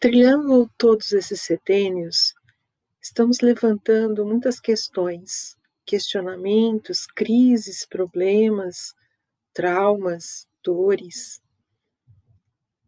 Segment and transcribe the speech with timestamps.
[0.00, 2.32] Trilhando todos esses setênios,
[3.02, 8.94] estamos levantando muitas questões, questionamentos, crises, problemas,
[9.52, 11.42] traumas, dores.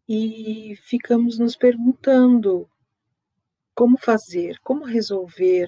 [0.07, 2.69] E ficamos nos perguntando
[3.75, 5.67] como fazer, como resolver.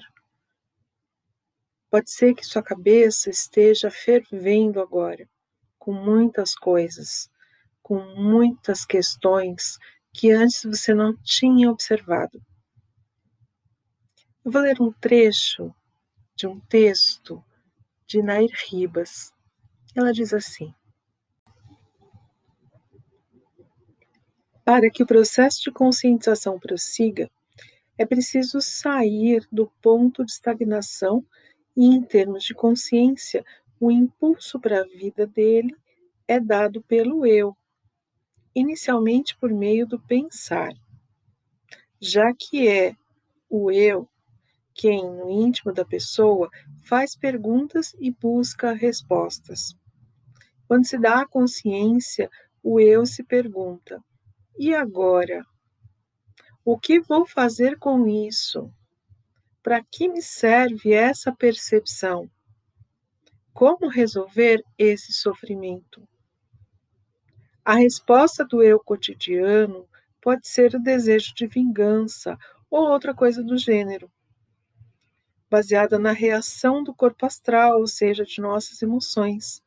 [1.90, 5.28] Pode ser que sua cabeça esteja fervendo agora,
[5.78, 7.30] com muitas coisas,
[7.82, 9.78] com muitas questões
[10.14, 12.40] que antes você não tinha observado.
[14.44, 15.74] Eu vou ler um trecho
[16.36, 17.44] de um texto
[18.06, 19.34] de Nair Ribas.
[19.94, 20.72] Ela diz assim:
[24.64, 27.28] Para que o processo de conscientização prossiga,
[27.98, 31.26] é preciso sair do ponto de estagnação
[31.76, 33.44] e, em termos de consciência,
[33.80, 35.74] o impulso para a vida dele
[36.28, 37.56] é dado pelo eu,
[38.54, 40.72] inicialmente por meio do pensar,
[42.00, 42.94] já que é
[43.48, 44.08] o eu
[44.74, 46.50] quem, no íntimo da pessoa,
[46.84, 49.76] faz perguntas e busca respostas.
[50.66, 52.28] Quando se dá a consciência,
[52.62, 54.02] o eu se pergunta:
[54.58, 55.44] e agora?
[56.64, 58.72] O que vou fazer com isso?
[59.62, 62.28] Para que me serve essa percepção?
[63.52, 66.06] Como resolver esse sofrimento?
[67.64, 69.88] A resposta do eu cotidiano
[70.20, 72.38] pode ser o desejo de vingança
[72.70, 74.10] ou outra coisa do gênero,
[75.50, 79.62] baseada na reação do corpo astral, ou seja, de nossas emoções.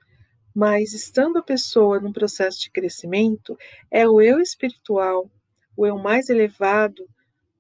[0.53, 3.57] Mas estando a pessoa num processo de crescimento,
[3.89, 5.27] é o eu espiritual,
[5.75, 7.09] o eu mais elevado,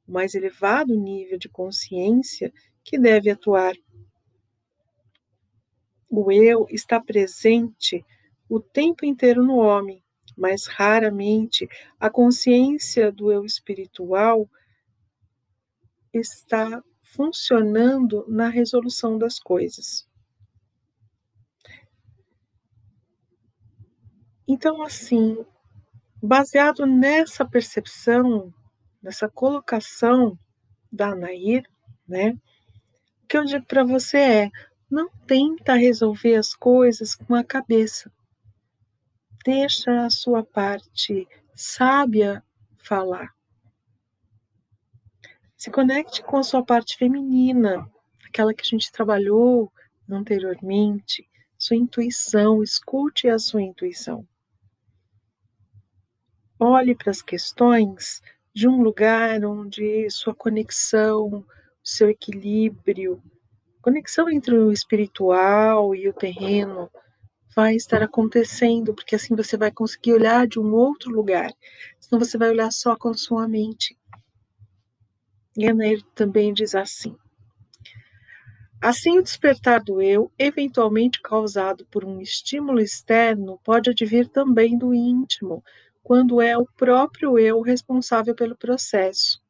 [0.07, 3.73] o mais elevado nível de consciência que deve atuar.
[6.11, 8.05] O eu está presente
[8.47, 10.03] o tempo inteiro no homem,
[10.37, 11.67] mas raramente
[11.99, 14.47] a consciência do eu espiritual
[16.13, 20.07] está funcionando na resolução das coisas.
[24.47, 25.43] Então, assim,
[26.21, 28.53] baseado nessa percepção,
[29.01, 30.37] nessa colocação
[30.91, 31.67] da Anair,
[32.07, 32.37] né,
[33.23, 34.51] o que eu digo para você é:
[34.89, 38.11] não tenta resolver as coisas com a cabeça
[39.47, 41.25] deixa a sua parte
[41.55, 42.43] sábia
[42.77, 43.33] falar.
[45.55, 47.89] Se conecte com a sua parte feminina,
[48.27, 49.71] aquela que a gente trabalhou
[50.11, 51.25] anteriormente,
[51.57, 54.27] sua intuição, escute a sua intuição.
[56.59, 58.21] Olhe para as questões
[58.53, 61.45] de um lugar onde sua conexão,
[61.81, 63.23] seu equilíbrio,
[63.81, 66.91] conexão entre o espiritual e o terreno
[67.55, 71.51] vai estar acontecendo, porque assim você vai conseguir olhar de um outro lugar,
[71.99, 73.97] senão você vai olhar só com sua mente.
[75.65, 77.15] Anair também diz assim:
[78.79, 84.93] Assim, o despertar do eu, eventualmente causado por um estímulo externo, pode advir também do
[84.93, 85.63] íntimo,
[86.03, 89.41] quando é o próprio eu responsável pelo processo.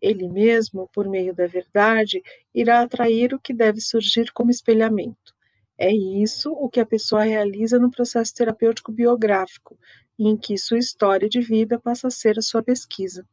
[0.00, 2.22] Ele mesmo, por meio da verdade,
[2.54, 5.34] irá atrair o que deve surgir como espelhamento.
[5.78, 9.78] É isso o que a pessoa realiza no processo terapêutico biográfico,
[10.18, 13.24] em que sua história de vida passa a ser a sua pesquisa.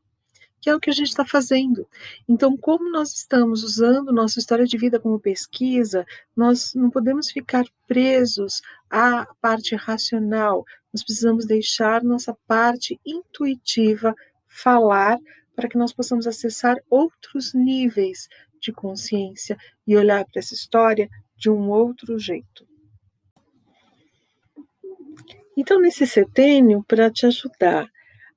[0.62, 1.88] Que é o que a gente está fazendo.
[2.30, 7.66] Então, como nós estamos usando nossa história de vida como pesquisa, nós não podemos ficar
[7.88, 10.64] presos à parte racional,
[10.94, 14.16] nós precisamos deixar nossa parte intuitiva
[14.48, 15.18] falar
[15.56, 18.28] para que nós possamos acessar outros níveis
[18.62, 19.58] de consciência
[19.88, 22.68] e olhar para essa história de um outro jeito.
[25.58, 27.90] Então, nesse setênio, para te ajudar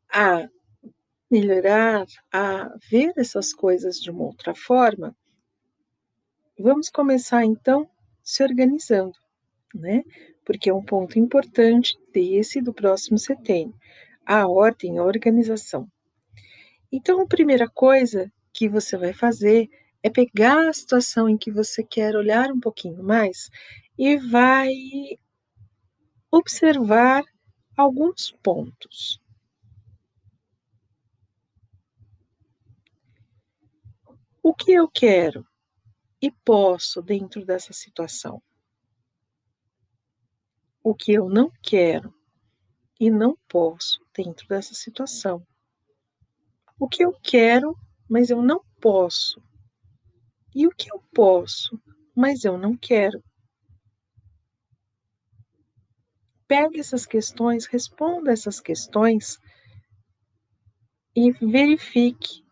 [0.08, 0.48] a
[1.30, 5.14] melhorar, a ver essas coisas de uma outra forma,
[6.58, 7.88] vamos começar então
[8.22, 9.18] se organizando,
[9.74, 10.04] né?
[10.44, 13.74] Porque é um ponto importante desse do próximo setênio,
[14.24, 15.90] a ordem, a organização.
[16.90, 19.68] Então, a primeira coisa que você vai fazer
[20.02, 23.50] é pegar a situação em que você quer olhar um pouquinho mais
[23.96, 24.72] e vai
[26.30, 27.24] observar
[27.76, 29.20] alguns pontos.
[34.42, 35.46] O que eu quero
[36.22, 38.42] e posso dentro dessa situação?
[40.82, 42.14] O que eu não quero
[42.98, 45.46] e não posso dentro dessa situação?
[46.78, 47.76] O que eu quero,
[48.08, 49.42] mas eu não posso
[50.54, 51.80] e o que eu posso,
[52.14, 53.22] mas eu não quero?
[56.46, 59.38] Pegue essas questões, responda essas questões
[61.14, 62.44] e verifique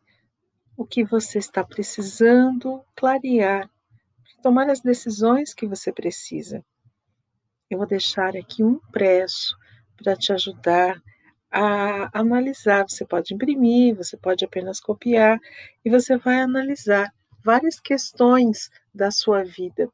[0.77, 3.71] o que você está precisando clarear,
[4.43, 6.65] tomar as decisões que você precisa.
[7.71, 9.57] Eu vou deixar aqui um impresso
[9.97, 11.03] para te ajudar
[11.51, 12.85] a analisar.
[12.89, 15.41] Você pode imprimir, você pode apenas copiar
[15.85, 17.13] e você vai analisar
[17.47, 19.89] várias questões da sua vida.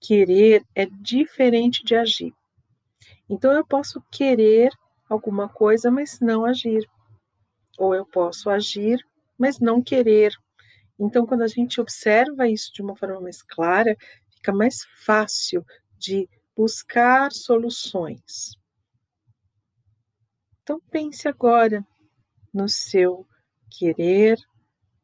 [0.00, 2.34] Querer é diferente de agir.
[3.30, 4.72] Então eu posso querer
[5.08, 6.90] alguma coisa, mas não agir.
[7.78, 8.98] Ou eu posso agir,
[9.38, 10.34] mas não querer.
[10.98, 13.96] Então, quando a gente observa isso de uma forma mais clara,
[14.34, 15.64] fica mais fácil
[15.96, 18.58] de buscar soluções.
[20.62, 21.86] Então pense agora
[22.52, 23.24] no seu
[23.70, 24.38] querer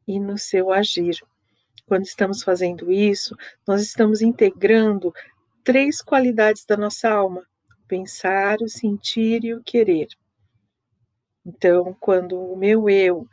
[0.07, 1.17] e no seu agir.
[1.85, 3.35] Quando estamos fazendo isso,
[3.67, 5.13] nós estamos integrando
[5.63, 10.07] três qualidades da nossa alma: o pensar, o sentir e o querer.
[11.45, 13.27] Então, quando o meu eu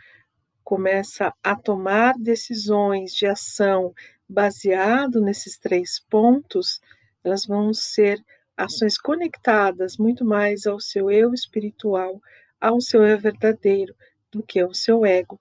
[0.65, 3.94] começa a tomar decisões de ação
[4.29, 6.81] baseado nesses três pontos,
[7.25, 8.23] elas vão ser
[8.56, 12.20] ações conectadas muito mais ao seu eu espiritual,
[12.61, 13.94] ao seu eu verdadeiro,
[14.31, 15.41] do que ao seu ego.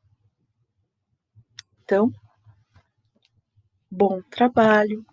[1.89, 2.11] Então,
[3.91, 5.05] bom trabalho.